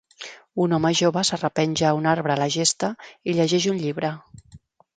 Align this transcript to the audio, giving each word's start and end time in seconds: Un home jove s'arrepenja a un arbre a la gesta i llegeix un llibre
Un 0.63 0.71
home 0.77 0.91
jove 0.99 1.23
s'arrepenja 1.29 1.85
a 1.91 1.93
un 1.99 2.09
arbre 2.13 2.35
a 2.37 2.39
la 2.41 2.49
gesta 2.57 2.91
i 3.33 3.39
llegeix 3.41 3.71
un 3.77 3.81
llibre 3.85 4.15